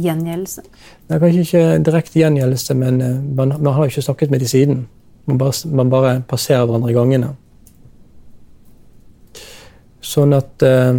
Gjengjeldelse? 0.02 0.62
Det 1.08 1.16
er 1.16 1.20
kanskje 1.20 1.42
ikke 1.42 1.84
direkte 1.86 2.20
gjengjeldelse, 2.20 2.76
men 2.80 3.02
eh, 3.02 3.20
man, 3.36 3.54
man 3.60 3.74
har 3.74 3.86
ikke 3.90 4.02
snakket 4.02 4.32
med 4.32 4.40
de 4.40 4.48
siden. 4.48 4.88
Man 5.26 5.38
bare, 5.38 5.54
man 5.70 5.90
bare 5.90 6.22
passerer 6.28 6.66
hverandre 6.66 6.92
i 6.92 6.96
gangene. 6.96 7.34
Sånn 10.02 10.34
at 10.34 10.64
eh, 10.66 10.96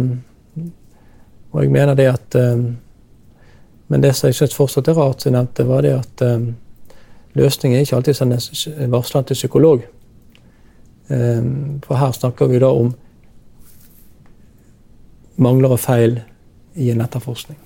Og 1.53 1.61
jeg 1.61 1.69
mener 1.69 1.93
det 1.93 2.07
at 2.09 2.35
eh, 2.39 2.61
Men 3.91 4.01
det 4.01 4.13
som 4.15 4.29
jeg 4.29 4.37
syns 4.37 4.55
fortsatt 4.55 4.87
er 4.87 4.97
rart, 4.97 5.21
som 5.21 5.29
jeg 5.29 5.35
nevnte, 5.37 5.65
var 5.67 5.83
det 5.83 5.91
at 5.93 6.21
løsningen 7.37 7.77
er 7.77 7.83
ikke 7.83 7.97
alltid 7.97 8.15
å 8.15 8.17
sende 8.17 8.87
varsleren 8.89 9.27
til 9.27 9.37
psykolog. 9.37 9.83
For 11.05 11.99
her 11.99 12.15
snakker 12.15 12.49
vi 12.49 12.61
da 12.63 12.71
om 12.73 12.89
mangler 15.43 15.75
og 15.75 15.81
feil 15.81 16.19
i 16.79 16.89
en 16.93 17.03
etterforskning. 17.03 17.59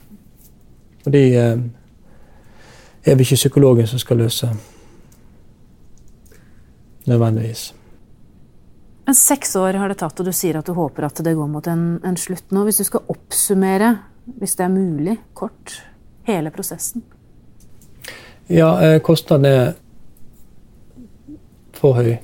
Fordi 1.04 1.24
eh, 1.40 1.58
er 3.08 3.16
vi 3.16 3.24
ikke 3.24 3.40
psykologen 3.40 3.88
som 3.88 4.00
skal 4.00 4.18
løse 4.18 4.50
nødvendigvis. 7.08 7.74
Men 9.06 9.16
Seks 9.16 9.56
år 9.56 9.78
har 9.80 9.88
det 9.88 10.02
tatt, 10.02 10.20
og 10.20 10.28
du 10.28 10.34
sier 10.36 10.58
at 10.60 10.68
du 10.68 10.74
håper 10.76 11.08
at 11.08 11.22
det 11.24 11.36
går 11.38 11.48
mot 11.48 11.68
en, 11.72 11.86
en 12.04 12.18
slutt 12.20 12.52
nå. 12.52 12.66
Hvis 12.68 12.82
du 12.82 12.88
skal 12.90 13.08
oppsummere, 13.08 13.94
hvis 14.26 14.58
det 14.60 14.66
er 14.66 14.74
mulig, 14.74 15.16
kort, 15.34 15.78
hele 16.28 16.52
prosessen? 16.52 17.06
Ja, 18.52 18.74
eh, 18.84 19.00
kostnaden 19.00 19.46
er 19.48 19.72
for 21.78 21.96
høy. 21.96 22.18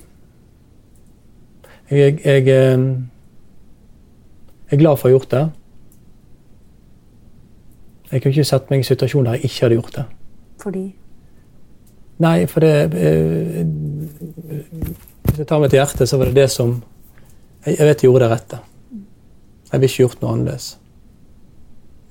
Jeg, 1.90 2.20
jeg, 2.24 2.46
jeg, 2.46 2.78
eh, 4.68 4.74
er 4.74 4.80
glad 4.80 4.98
for 4.98 5.08
å 5.08 5.10
ha 5.10 5.16
gjort 5.18 5.30
det. 5.30 5.44
Jeg 8.12 8.22
kunne 8.22 8.34
ikke 8.34 8.44
sett 8.44 8.70
meg 8.70 8.78
i 8.78 8.82
en 8.82 8.90
situasjon 8.90 9.26
der 9.26 9.38
jeg 9.38 9.48
ikke 9.48 9.64
hadde 9.64 9.78
gjort 9.80 9.96
det. 9.96 10.04
Fordi? 10.62 10.84
Nei, 12.24 12.46
for 12.46 12.62
det 12.62 12.74
eh, 12.94 13.64
Hvis 15.24 15.40
jeg 15.40 15.48
tar 15.50 15.58
meg 15.58 15.72
til 15.72 15.80
hjertet, 15.80 16.08
så 16.08 16.18
var 16.20 16.30
det 16.30 16.36
det 16.36 16.50
som 16.52 16.76
Jeg, 17.66 17.78
jeg 17.78 17.86
vet 17.88 18.02
jeg 18.02 18.10
gjorde 18.10 18.24
det 18.24 18.30
rette. 18.30 18.58
Jeg 19.72 19.80
ville 19.80 19.90
ikke 19.90 20.02
gjort 20.02 20.20
noe 20.22 20.32
annerledes. 20.32 20.66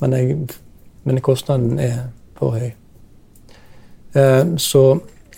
Men, 0.01 0.13
jeg, 0.13 0.37
men 1.05 1.21
kostnaden 1.21 1.79
er 1.79 1.99
for 2.35 2.57
høy. 2.57 2.71
Eh, 4.17 4.57
så 4.57 4.83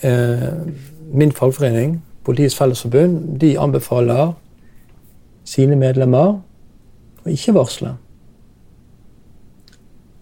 eh, 0.02 0.48
min 1.14 1.32
fagforening, 1.36 2.00
Politiets 2.26 2.56
Fellesforbund, 2.58 3.40
de 3.40 3.60
anbefaler 3.60 4.32
sine 5.46 5.76
medlemmer 5.76 6.40
å 7.26 7.34
ikke 7.34 7.56
varsle. 7.56 7.96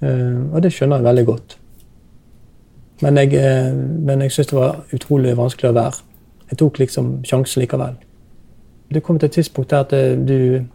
Eh, 0.04 0.40
og 0.52 0.64
det 0.64 0.72
skjønner 0.74 1.02
jeg 1.02 1.08
veldig 1.10 1.26
godt. 1.28 1.58
Men 3.04 3.18
jeg, 3.18 3.34
eh, 3.36 3.74
men 3.76 4.22
jeg 4.22 4.32
syns 4.32 4.52
det 4.52 4.58
var 4.58 4.96
utrolig 4.96 5.36
vanskelig 5.38 5.72
å 5.72 5.78
være. 5.80 6.02
Jeg 6.50 6.60
tok 6.62 6.80
liksom 6.80 7.12
sjansen 7.28 7.64
likevel. 7.64 7.98
Det 8.94 9.04
kom 9.04 9.20
til 9.20 9.28
et 9.28 9.38
tidspunkt 9.40 9.70
der 9.70 9.86
at 9.86 9.94
eh, 9.94 10.16
du 10.18 10.66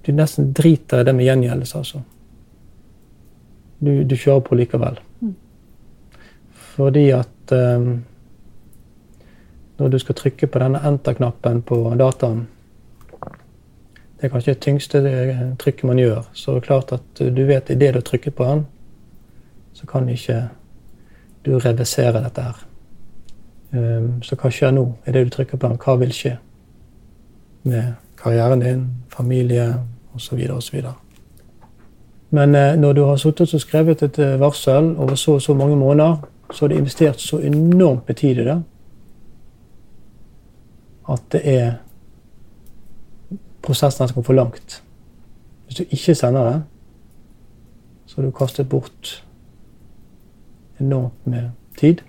Du 0.00 0.12
nesten 0.16 0.52
driter 0.56 1.00
i 1.00 1.04
det 1.04 1.12
med 1.14 1.26
gjengjeldelse, 1.26 1.78
altså. 1.78 1.98
Du, 3.84 4.02
du, 4.04 4.14
kjører 4.16 4.40
på 4.40 4.56
likevel. 4.56 4.96
Mm. 5.20 5.34
Fordi 6.52 7.10
at 7.10 7.52
um, 7.52 8.04
når 9.78 9.88
du 9.88 9.98
skal 9.98 10.14
trykke 10.14 10.46
på 10.46 10.58
denne 10.58 10.80
enter-knappen 10.88 11.60
på 11.62 11.76
dataen 12.00 12.46
det 14.20 14.26
er 14.26 14.32
kanskje 14.32 14.52
det 14.52 14.60
tyngste 14.60 15.00
trykket 15.58 15.84
man 15.88 15.98
gjør. 15.98 16.26
Så 16.32 16.52
det 16.52 16.60
er 16.60 16.66
klart 16.66 16.92
at 16.92 17.20
du 17.36 17.44
vet 17.48 17.70
idet 17.70 17.94
du 17.94 18.00
trykker 18.04 18.30
på 18.30 18.44
den, 18.44 18.66
så 19.72 19.86
kan 19.86 20.08
ikke 20.08 20.48
du 21.46 21.58
reversere 21.58 22.20
dette 22.20 22.42
her. 22.42 22.66
Um, 23.72 24.18
så 24.22 24.36
hva 24.36 24.50
skjer 24.50 24.74
nå 24.76 24.84
idet 25.08 25.24
du 25.24 25.30
trykker 25.32 25.56
på 25.56 25.68
den? 25.68 25.78
Hva 25.80 25.94
vil 26.02 26.12
skje 26.12 26.34
med 27.62 27.94
karrieren 28.20 28.60
din, 28.60 28.86
familie 29.08 29.74
osv. 30.14 30.42
osv. 30.52 30.82
Men 32.30 32.54
eh, 32.54 32.76
når 32.76 32.92
du 32.92 33.04
har 33.04 33.16
sittet 33.16 33.54
og 33.54 33.60
skrevet 33.60 34.02
et 34.02 34.18
eh, 34.18 34.40
varsel 34.40 34.94
over 34.96 35.14
så 35.14 35.32
og 35.38 35.42
så 35.42 35.54
mange 35.54 35.76
måneder, 35.76 36.16
så 36.52 36.64
har 36.64 36.68
du 36.68 36.74
investert 36.74 37.20
så 37.20 37.38
enormt 37.38 38.08
med 38.08 38.16
tid 38.16 38.38
i 38.38 38.44
det 38.44 38.62
at 41.10 41.22
det 41.32 41.40
er 41.44 41.72
prosessen 43.62 44.08
skal 44.08 44.22
gå 44.22 44.26
for 44.26 44.38
langt. 44.38 44.82
Hvis 45.66 45.80
du 45.80 45.82
ikke 45.94 46.14
sender 46.14 46.46
det, 46.50 46.60
så 48.06 48.18
har 48.18 48.26
du 48.26 48.32
kastet 48.34 48.68
bort 48.68 49.22
enormt 50.80 51.26
med 51.26 51.50
tid. 51.78 52.00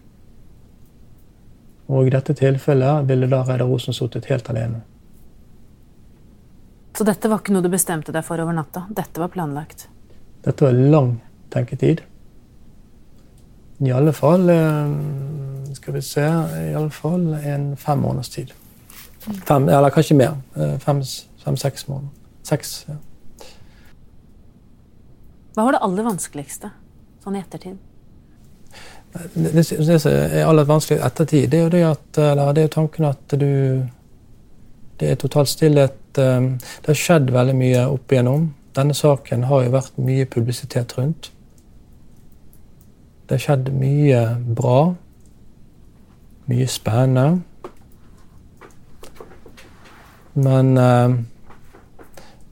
Og 1.91 2.07
i 2.07 2.13
dette 2.13 2.33
tilfellet 2.33 3.07
ville 3.09 3.27
da 3.29 3.43
Reidar 3.45 3.69
Osen 3.69 3.93
sittet 3.93 4.29
helt 4.31 4.49
alene. 4.49 4.81
Så 6.97 7.05
dette 7.07 7.29
var 7.31 7.41
ikke 7.41 7.53
noe 7.55 7.63
du 7.63 7.69
bestemte 7.71 8.13
deg 8.15 8.25
for 8.25 8.41
over 8.41 8.55
natta? 8.55 8.85
Dette 8.89 9.21
var 9.21 9.31
planlagt? 9.33 9.87
Dette 10.45 10.65
var 10.65 10.73
lang 10.75 11.13
tenketid. 11.53 12.01
I 13.81 13.91
alle 13.97 14.13
fall 14.13 14.49
eh, 14.53 14.91
Skal 15.73 15.95
vi 15.95 16.01
se 16.05 16.21
I 16.21 16.73
alle 16.77 16.91
fall 16.93 17.33
en 17.33 17.71
fem 17.77 18.03
måneders 18.03 18.29
tid. 18.29 18.51
Fem, 19.21 19.69
eller 19.69 19.89
kanskje 19.93 20.17
mer. 20.17 20.35
Fem-seks 21.43 21.85
fem, 21.85 21.93
måneder. 21.93 22.11
Seks, 22.43 22.73
ja. 22.89 22.97
Hva 25.55 25.65
var 25.67 25.75
det 25.75 25.81
aller 25.83 26.05
vanskeligste 26.07 26.71
sånn 27.23 27.35
i 27.35 27.41
ettertid? 27.41 27.79
Det, 29.33 29.63
som 29.65 30.11
er 30.11 30.45
aller 30.47 30.67
vanskeligst 30.67 31.05
ettertid, 31.05 31.49
det 31.51 31.59
er 31.59 31.65
jo 31.65 31.73
det 31.73 31.81
at, 31.89 32.21
eller 32.23 32.53
det 32.55 32.63
er 32.63 32.71
tanken 32.77 33.09
at 33.09 33.35
du 33.35 33.83
Det 35.01 35.09
er 35.09 35.15
totalt 35.17 35.49
stillhet. 35.49 35.97
Det 36.13 36.85
har 36.85 36.97
skjedd 36.97 37.31
veldig 37.33 37.55
mye 37.57 37.85
opp 37.89 38.11
igjennom. 38.13 38.51
Denne 38.77 38.93
saken 38.93 39.47
har 39.49 39.63
jo 39.63 39.71
vært 39.73 39.95
mye 39.97 40.27
publisitet 40.29 40.93
rundt. 40.93 41.31
Det 43.25 43.39
har 43.39 43.41
skjedd 43.41 43.71
mye 43.73 44.19
bra. 44.45 44.93
Mye 46.45 46.67
spennende. 46.69 47.41
Men 50.33 50.77
eh, 50.77 51.17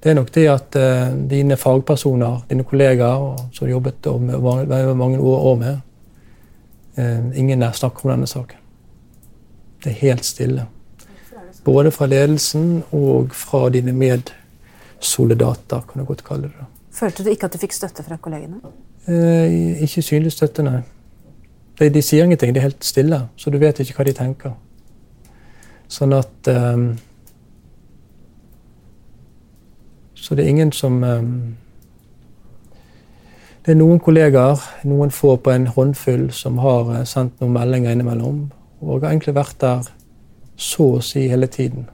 det 0.04 0.10
er 0.12 0.16
nok 0.16 0.32
det 0.36 0.48
at 0.48 0.76
uh, 0.80 1.30
dine 1.30 1.58
fagpersoner, 1.60 2.46
dine 2.50 2.64
kollegaer 2.64 3.36
som 3.52 3.68
du 3.68 3.72
jobbet 3.72 4.08
med 4.22 4.96
mange 4.96 5.20
år 5.20 5.56
med 5.60 5.80
uh, 6.98 7.38
Ingen 7.40 7.74
snakker 7.74 8.06
om 8.06 8.12
denne 8.12 8.28
saken. 8.28 8.58
Det 9.84 9.92
er 9.92 10.00
helt 10.00 10.26
stille. 10.26 10.66
Både 11.64 11.92
fra 11.92 12.06
ledelsen 12.06 12.84
og 12.92 13.34
fra 13.36 13.70
dine 13.70 13.92
medsoldater, 13.92 15.82
kan 15.82 16.00
du 16.00 16.06
godt 16.06 16.24
kalle 16.24 16.48
det. 16.48 16.66
Følte 16.92 17.24
du 17.24 17.30
ikke 17.30 17.46
at 17.46 17.54
du 17.54 17.60
fikk 17.60 17.74
støtte 17.74 18.04
fra 18.04 18.16
kollegene? 18.16 18.60
Uh, 19.08 19.84
ikke 19.84 20.02
synlig 20.02 20.32
støtte, 20.32 20.64
nei. 20.64 20.82
De, 21.80 21.90
de, 21.90 22.02
sier 22.02 22.24
ingenting, 22.24 22.56
de 22.56 22.60
er 22.60 22.70
helt 22.70 22.84
stille, 22.84 23.22
så 23.36 23.50
du 23.52 23.58
vet 23.60 23.80
ikke 23.80 24.00
hva 24.00 24.08
de 24.08 24.16
tenker. 24.16 24.56
Sånn 25.90 26.14
at 26.14 26.50
um, 26.52 26.92
Så 30.22 30.36
det 30.36 30.44
er 30.44 30.50
ingen 30.50 30.72
som 30.72 31.04
um, 31.04 31.58
Det 33.66 33.74
er 33.74 33.80
noen 33.80 34.00
kollegaer, 34.00 34.62
noen 34.88 35.12
få 35.12 35.36
på 35.38 35.52
en 35.52 35.68
håndfull, 35.68 36.30
som 36.34 36.58
har 36.64 36.90
uh, 36.90 37.04
sendt 37.08 37.40
noen 37.42 37.56
meldinger 37.56 37.96
innimellom. 37.96 38.48
Og 38.82 39.02
har 39.04 39.12
egentlig 39.12 39.36
vært 39.38 39.60
der 39.62 39.90
så 40.60 40.96
å 40.98 41.04
si 41.04 41.28
hele 41.32 41.48
tiden. 41.48 41.88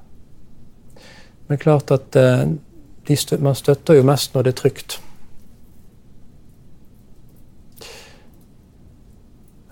Men 1.48 1.62
klart 1.62 1.92
at 1.94 2.18
uh, 2.18 2.46
støt, 3.14 3.42
man 3.42 3.58
støtter 3.58 4.00
jo 4.00 4.06
mest 4.08 4.34
når 4.34 4.48
det 4.48 4.56
er 4.56 4.62
trygt. 4.62 5.00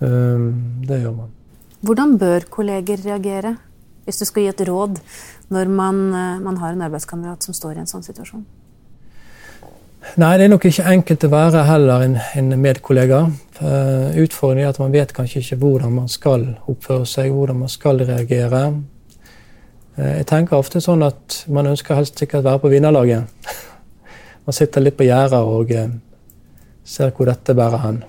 Det 0.04 0.96
gjør 1.00 1.14
man. 1.16 1.30
Hvordan 1.84 2.18
bør 2.20 2.44
kolleger 2.52 3.00
reagere, 3.06 3.54
hvis 4.04 4.20
du 4.20 4.26
skal 4.28 4.44
gi 4.44 4.52
et 4.52 4.66
råd 4.68 5.00
når 5.54 5.70
man, 5.72 6.04
eh, 6.14 6.42
man 6.44 6.60
har 6.60 6.74
en 6.74 6.84
arbeidskamerat 6.86 7.42
som 7.42 7.56
står 7.56 7.76
i 7.76 7.82
en 7.84 7.90
sånn 7.90 8.04
situasjon? 8.04 8.44
Nei, 10.20 10.36
det 10.36 10.44
er 10.44 10.50
nok 10.52 10.66
ikke 10.68 10.84
enkelt 10.92 11.24
å 11.24 11.30
være 11.32 11.62
heller 11.64 12.02
en, 12.04 12.18
en 12.36 12.54
medkollega. 12.60 13.22
Uh, 13.56 14.12
utfordringen 14.20 14.68
er 14.68 14.74
at 14.74 14.78
man 14.78 14.92
vet 14.92 15.14
kanskje 15.16 15.40
ikke 15.40 15.56
hvordan 15.62 15.94
man 15.96 16.10
skal 16.12 16.44
oppføre 16.70 17.06
seg, 17.08 17.32
hvordan 17.32 17.62
man 17.62 17.72
skal 17.72 18.02
reagere. 18.04 18.60
Uh, 19.96 20.10
jeg 20.20 20.26
tenker 20.30 20.60
ofte 20.60 20.82
sånn 20.84 21.02
at 21.06 21.40
man 21.48 21.72
ønsker 21.72 21.96
helst 21.96 22.20
sikkert 22.20 22.44
være 22.44 22.62
på 22.62 22.72
vinnerlaget. 22.74 23.48
man 24.46 24.58
sitter 24.58 24.84
litt 24.84 24.98
på 25.00 25.08
gjerdet 25.08 25.40
og 25.40 25.72
ser 26.84 27.14
hvor 27.16 27.32
dette 27.32 27.56
bærer 27.56 27.86
hen. 27.88 28.02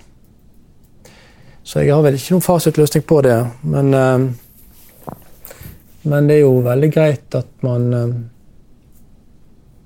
Så 1.66 1.82
jeg 1.82 1.96
har 1.96 2.04
vel 2.06 2.20
ikke 2.20 2.36
noen 2.36 2.46
fasitløsning 2.46 3.08
på 3.08 3.24
det. 3.25 3.40
Men, 3.64 3.96
men 6.05 6.29
det 6.29 6.39
er 6.39 6.46
jo 6.46 6.61
veldig 6.65 6.89
greit 6.94 7.37
at 7.37 7.50
man, 7.65 7.87
uh, 7.94 8.15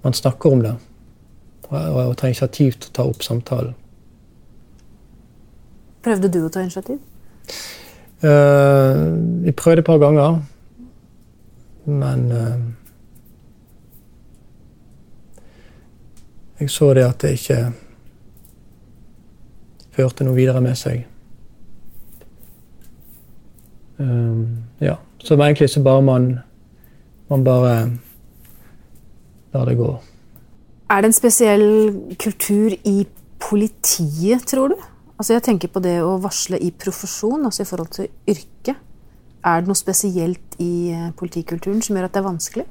man 0.04 0.16
snakker 0.16 0.56
om 0.56 0.64
det. 0.66 0.76
Og, 1.70 1.78
og, 1.78 2.16
tar 2.18 2.32
initiativ 2.32 2.80
til 2.80 2.90
å 2.90 2.96
ta 2.98 3.06
opp 3.10 3.24
samtalen. 3.26 3.76
Prøvde 6.04 6.32
du 6.34 6.40
å 6.46 6.50
ta 6.54 6.64
initiativ? 6.66 6.98
Uh, 8.24 9.46
jeg 9.46 9.56
prøvde 9.60 9.84
et 9.84 9.88
par 9.88 10.02
ganger, 10.02 10.42
men 11.90 12.28
Jeg 16.60 16.70
så 16.70 16.94
det 16.94 17.06
at 17.08 17.22
det 17.22 17.38
ikke 17.38 17.58
førte 19.96 20.26
noe 20.28 20.36
videre 20.36 20.60
med 20.62 20.76
seg. 20.76 21.06
Um, 24.00 24.64
ja. 24.80 24.96
Så 25.20 25.36
egentlig 25.36 25.70
så 25.70 25.84
bare 25.84 26.02
man 26.02 26.40
Man 27.30 27.44
bare 27.44 27.92
lar 29.54 29.66
det 29.66 29.76
gå. 29.78 29.90
Er 30.90 31.02
det 31.02 31.06
en 31.06 31.14
spesiell 31.14 31.94
kultur 32.18 32.74
i 32.86 33.06
politiet, 33.40 34.48
tror 34.48 34.68
du? 34.68 34.76
Altså 35.20 35.34
Jeg 35.34 35.44
tenker 35.44 35.68
på 35.68 35.82
det 35.84 36.00
å 36.02 36.18
varsle 36.24 36.58
i 36.58 36.72
profesjon, 36.72 37.46
altså 37.46 37.62
i 37.62 37.70
forhold 37.70 37.92
til 37.94 38.08
yrke. 38.28 38.76
Er 39.46 39.62
det 39.62 39.70
noe 39.70 39.78
spesielt 39.78 40.58
i 40.60 40.92
eh, 40.92 41.12
politikulturen 41.16 41.82
som 41.84 41.96
gjør 41.96 42.08
at 42.10 42.16
det 42.16 42.22
er 42.22 42.28
vanskelig? 42.28 42.66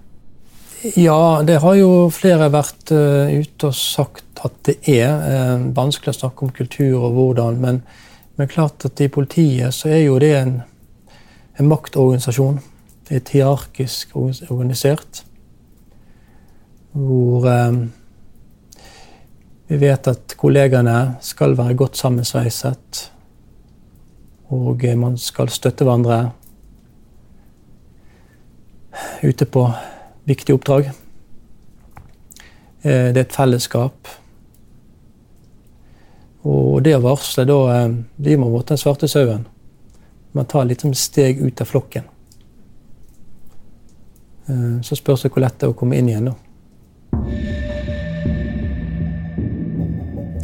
Ja, 0.96 1.42
det 1.42 1.58
har 1.62 1.74
jo 1.74 2.08
flere 2.14 2.50
vært 2.54 2.92
uh, 2.94 3.30
ute 3.34 3.70
og 3.70 3.74
sagt 3.74 4.42
at 4.46 4.58
det 4.68 4.76
er 4.86 5.10
uh, 5.10 5.64
vanskelig 5.74 6.12
å 6.12 6.18
snakke 6.20 6.46
om 6.46 6.52
kultur 6.54 7.00
og 7.00 7.16
hvordan, 7.16 7.58
men, 7.62 7.80
men 8.38 8.50
klart 8.50 8.86
at 8.86 9.00
i 9.02 9.08
politiet 9.10 9.74
så 9.74 9.90
er 9.90 10.04
jo 10.04 10.20
det 10.22 10.30
en 10.38 10.52
en 11.58 11.66
maktorganisasjon. 11.66 12.60
Det 13.08 13.16
er 13.16 13.32
hierarkisk 13.32 14.16
organisert. 14.16 15.24
Hvor 16.92 17.46
eh, 17.48 17.78
vi 19.68 19.80
vet 19.80 20.10
at 20.10 20.34
kollegaene 20.38 21.16
skal 21.20 21.56
være 21.58 21.74
godt 21.74 21.96
sammensveiset. 21.96 23.02
Og 24.54 24.84
eh, 24.84 24.98
man 24.98 25.18
skal 25.18 25.50
støtte 25.52 25.84
hverandre 25.84 26.30
ute 29.22 29.44
på 29.44 29.66
viktige 30.28 30.54
oppdrag. 30.54 30.92
Eh, 32.82 33.10
det 33.10 33.16
er 33.16 33.26
et 33.26 33.36
fellesskap. 33.36 34.14
Og 36.48 36.82
det 36.84 36.94
å 36.96 37.02
varsle, 37.02 37.44
da 37.48 37.88
blir 38.16 38.38
man 38.38 38.52
mot 38.54 38.68
den 38.68 38.78
svarte 38.78 39.08
sauen. 39.10 39.48
Man 40.32 40.46
tar 40.46 40.68
litt 40.68 40.84
sånn 40.84 40.96
steg 40.96 41.40
ut 41.40 41.60
av 41.60 41.70
flokken. 41.70 42.04
Eh, 44.48 44.80
så 44.82 44.96
spørs 44.96 45.24
det 45.24 45.32
hvor 45.32 45.44
lett 45.44 45.58
det 45.60 45.68
er 45.68 45.74
å 45.74 45.78
komme 45.78 45.98
inn 45.98 46.08
igjen, 46.12 46.30
da. 46.30 46.36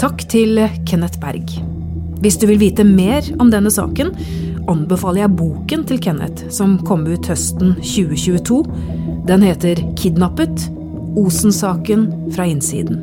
Takk 0.00 0.26
til 0.28 0.60
Kenneth 0.84 1.20
Berg. 1.22 1.54
Hvis 2.20 2.36
du 2.40 2.46
vil 2.48 2.60
vite 2.60 2.84
mer 2.84 3.24
om 3.40 3.50
denne 3.52 3.72
saken, 3.72 4.10
anbefaler 4.68 5.24
jeg 5.24 5.36
boken 5.38 5.84
til 5.88 6.00
Kenneth, 6.00 6.48
som 6.52 6.76
kom 6.88 7.06
ut 7.08 7.28
høsten 7.28 7.74
2022. 7.80 8.62
Den 9.28 9.44
heter 9.44 9.80
'Kidnappet 9.96 10.68
Osen-saken 11.16 12.32
fra 12.32 12.44
innsiden'. 12.44 13.00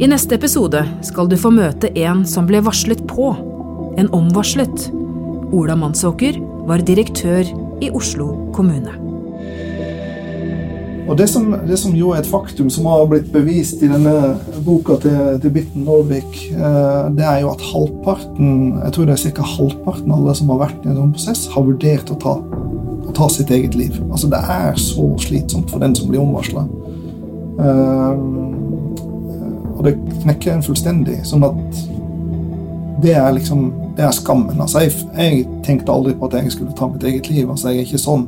I 0.00 0.06
neste 0.08 0.34
episode 0.34 0.80
skal 1.02 1.28
du 1.28 1.36
få 1.36 1.50
møte 1.52 1.92
en 1.98 2.24
som 2.24 2.46
ble 2.48 2.60
varslet 2.64 3.06
på 3.08 3.49
en 3.98 4.10
omvarslet. 4.14 4.90
Ola 5.52 5.76
Mannsåker 5.76 6.38
var 6.68 6.82
direktør 6.86 7.46
i 7.80 7.90
Oslo 7.90 8.32
kommune. 8.54 9.00
Og 11.10 11.16
det 11.18 11.26
som, 11.26 11.48
det 11.66 11.74
som, 11.80 11.94
jo 11.96 12.12
er 12.14 12.20
et 12.20 12.28
faktum, 12.30 12.68
som 12.70 12.86
har 12.86 13.08
blitt 13.10 13.32
bevist 13.34 13.80
i 13.82 13.88
denne 13.90 14.36
boka 14.62 14.94
til, 15.02 15.40
til 15.42 15.50
Bitten 15.56 15.82
Norvik, 15.88 16.36
eh, 16.52 17.08
det 17.16 17.26
er 17.26 17.40
jo 17.42 17.50
at 17.50 17.64
halvparten 17.66 18.52
jeg 18.76 18.94
tror 18.94 19.08
det 19.08 19.16
er 19.16 19.34
ca. 19.34 19.48
halvparten 19.56 20.12
av 20.12 20.20
alle 20.20 20.36
som 20.38 20.52
har 20.54 20.60
vært 20.68 20.86
i 20.86 20.92
en 20.92 21.00
sånn 21.00 21.16
prosess, 21.16 21.48
har 21.50 21.66
vurdert 21.66 22.12
å 22.14 22.18
ta, 22.22 22.36
å 22.38 23.16
ta, 23.16 23.26
sitt 23.32 23.50
eget 23.50 23.74
liv. 23.74 23.98
Altså 24.06 24.30
Det 24.30 24.42
er 24.54 24.78
så 24.78 25.08
slitsomt 25.24 25.72
for 25.72 25.82
den 25.82 25.98
som 25.98 26.12
blir 26.12 26.22
omvarsla. 26.22 26.62
Eh, 27.66 28.22
og 29.74 29.86
det 29.88 29.96
knekker 30.20 30.54
en 30.54 30.62
fullstendig. 30.62 31.22
Sånn 31.26 31.42
at 31.48 31.82
det 33.02 33.14
er 33.16 33.32
liksom 33.32 33.68
det 33.96 34.04
er 34.06 34.14
skammen. 34.16 34.60
Altså, 34.60 34.84
jeg, 34.84 34.92
jeg, 35.16 35.44
tenkte 35.66 35.92
aldri 35.92 36.14
på 36.16 36.28
at 36.30 36.38
jeg 36.38 36.54
skulle 36.54 36.76
ta 36.76 36.88
mitt 36.88 37.04
eget 37.04 37.28
liv. 37.30 37.50
Altså, 37.50 37.70
jeg 37.70 37.82
er 37.82 37.88
ikke 37.88 38.00
sånn. 38.00 38.26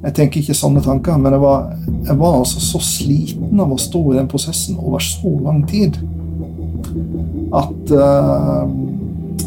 Jeg 0.00 0.14
tenker 0.16 0.40
ikke 0.40 0.56
sånne 0.56 0.82
tanker, 0.84 1.18
men 1.20 1.34
jeg 1.36 1.42
var, 1.42 1.66
jeg 2.06 2.16
var 2.20 2.38
altså 2.38 2.62
så 2.64 2.80
sliten 2.84 3.60
av 3.60 3.72
å 3.74 3.80
stå 3.80 4.00
i 4.12 4.16
den 4.16 4.30
prosessen 4.30 4.78
over 4.80 5.02
så 5.04 5.32
lang 5.44 5.60
tid 5.68 5.98
at 7.52 7.92
uh, 7.92 8.64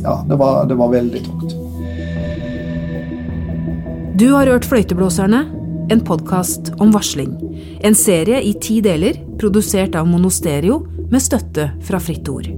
Ja, 0.03 0.17
det 0.27 0.36
var, 0.36 0.65
det 0.67 0.75
var 0.75 0.91
veldig 0.91 1.21
tungt. 1.23 1.55
Du 4.19 4.25
har 4.33 4.51
hørt 4.51 4.67
Fløyteblåserne, 4.67 5.39
en 5.89 6.03
podkast 6.03 6.73
om 6.83 6.91
varsling. 6.93 7.31
En 7.81 7.95
serie 7.95 8.43
i 8.43 8.53
ti 8.59 8.81
deler, 8.83 9.17
produsert 9.39 9.95
av 9.95 10.12
Monosterio 10.12 10.83
med 11.07 11.23
støtte 11.23 11.71
fra 11.88 12.03
Fritt 12.03 12.29
Ord. 12.29 12.51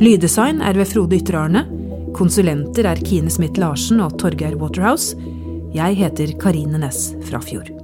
Lyddesign 0.00 0.62
er 0.64 0.78
ved 0.78 0.88
Frode 0.88 1.18
Ytterarne. 1.18 1.66
Konsulenter 2.16 2.88
er 2.88 3.02
Kine 3.04 3.30
Smith 3.30 3.60
Larsen 3.60 4.00
og 4.00 4.16
Torgeir 4.20 4.56
Waterhouse. 4.56 5.16
Jeg 5.74 6.00
heter 6.00 6.32
Karine 6.40 6.80
Næss 6.80 7.12
Frafjord. 7.28 7.81